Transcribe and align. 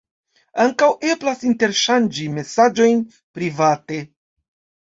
Ankaŭ 0.63 0.87
eblas 1.09 1.43
interŝanĝi 1.49 2.27
mesaĝojn 2.39 3.05
private. 3.39 4.01